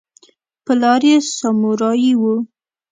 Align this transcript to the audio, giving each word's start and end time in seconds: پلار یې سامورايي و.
پلار 0.65 1.01
یې 1.09 1.15
سامورايي 1.37 2.13
و. 2.19 2.23